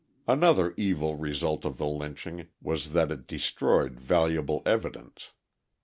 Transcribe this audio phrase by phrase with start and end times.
[0.27, 5.33] Another evil result of the lynching was that it destroyed valuable evidence.